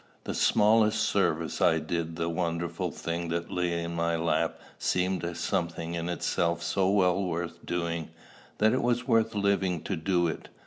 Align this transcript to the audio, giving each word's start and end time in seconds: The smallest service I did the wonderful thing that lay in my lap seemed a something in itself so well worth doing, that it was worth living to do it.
The 0.23 0.33
smallest 0.33 0.99
service 1.03 1.61
I 1.61 1.77
did 1.77 2.15
the 2.15 2.27
wonderful 2.27 2.89
thing 2.89 3.29
that 3.29 3.51
lay 3.51 3.83
in 3.83 3.93
my 3.93 4.15
lap 4.15 4.59
seemed 4.79 5.23
a 5.23 5.35
something 5.35 5.93
in 5.93 6.09
itself 6.09 6.63
so 6.63 6.89
well 6.89 7.21
worth 7.23 7.63
doing, 7.63 8.09
that 8.57 8.73
it 8.73 8.81
was 8.81 9.07
worth 9.07 9.35
living 9.35 9.83
to 9.83 9.95
do 9.95 10.25
it. 10.25 10.49